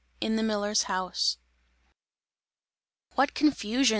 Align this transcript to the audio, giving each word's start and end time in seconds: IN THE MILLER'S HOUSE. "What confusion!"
IN 0.19 0.35
THE 0.35 0.41
MILLER'S 0.41 0.85
HOUSE. 0.89 1.37
"What 3.13 3.35
confusion!" 3.35 3.89